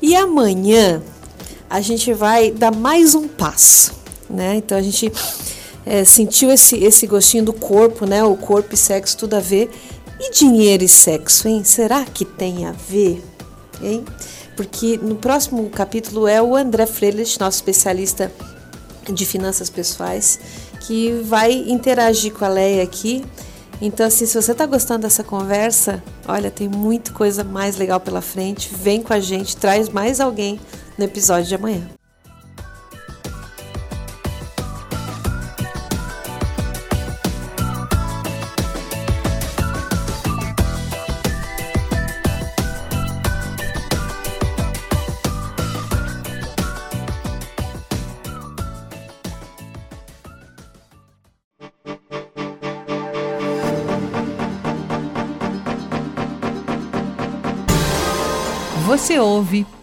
E 0.00 0.14
amanhã 0.14 1.02
a 1.68 1.80
gente 1.80 2.12
vai 2.12 2.50
dar 2.52 2.72
mais 2.72 3.14
um 3.14 3.26
passo, 3.26 3.92
né? 4.30 4.56
Então 4.56 4.78
a 4.78 4.82
gente 4.82 5.10
é, 5.84 6.04
sentiu 6.04 6.50
esse, 6.50 6.76
esse 6.76 7.06
gostinho 7.06 7.44
do 7.44 7.52
corpo, 7.52 8.06
né? 8.06 8.22
O 8.22 8.36
corpo 8.36 8.74
e 8.74 8.76
sexo, 8.76 9.16
tudo 9.16 9.34
a 9.34 9.40
ver. 9.40 9.70
E 10.20 10.30
dinheiro 10.30 10.84
e 10.84 10.88
sexo, 10.88 11.48
hein? 11.48 11.64
Será 11.64 12.04
que 12.04 12.24
tem 12.24 12.64
a 12.64 12.72
ver? 12.72 13.22
Hein? 13.82 14.04
Porque 14.56 14.98
no 14.98 15.16
próximo 15.16 15.68
capítulo 15.70 16.26
é 16.26 16.40
o 16.40 16.56
André 16.56 16.86
Freilich, 16.86 17.38
nosso 17.38 17.58
especialista 17.58 18.32
de 19.12 19.26
finanças 19.26 19.70
pessoais, 19.70 20.40
que 20.80 21.10
vai 21.24 21.52
interagir 21.52 22.32
com 22.32 22.44
a 22.44 22.48
Leia 22.48 22.82
aqui. 22.82 23.24
Então, 23.80 24.06
assim, 24.06 24.24
se 24.24 24.40
você 24.40 24.52
está 24.52 24.64
gostando 24.64 25.02
dessa 25.02 25.22
conversa, 25.22 26.02
olha, 26.26 26.50
tem 26.50 26.68
muita 26.68 27.12
coisa 27.12 27.44
mais 27.44 27.76
legal 27.76 28.00
pela 28.00 28.22
frente. 28.22 28.74
Vem 28.74 29.02
com 29.02 29.12
a 29.12 29.20
gente, 29.20 29.56
traz 29.56 29.88
mais 29.88 30.18
alguém 30.18 30.58
no 30.96 31.04
episódio 31.04 31.46
de 31.46 31.54
amanhã. 31.54 31.95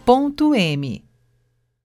M. 0.05 1.12